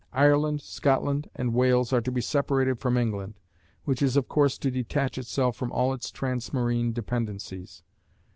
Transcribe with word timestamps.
Ireland, 0.13 0.61
Scotland, 0.61 1.29
and 1.35 1.53
Wales, 1.53 1.93
are 1.93 2.01
to 2.01 2.11
be 2.11 2.21
separated 2.21 2.79
from 2.79 2.97
England, 2.97 3.35
which 3.83 4.01
is 4.01 4.17
of 4.17 4.27
course 4.27 4.57
to 4.57 4.71
detach 4.71 5.19
itself 5.19 5.55
from 5.55 5.71
all 5.71 5.93
its 5.93 6.09
transmarine 6.11 6.91
dependencies. 6.91 7.83